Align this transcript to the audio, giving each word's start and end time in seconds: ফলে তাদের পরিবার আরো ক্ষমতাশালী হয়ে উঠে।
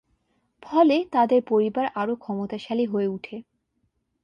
ফলে 0.63 0.97
তাদের 1.11 1.41
পরিবার 1.47 1.85
আরো 1.95 2.13
ক্ষমতাশালী 2.15 2.85
হয়ে 2.85 3.07
উঠে। 3.07 3.37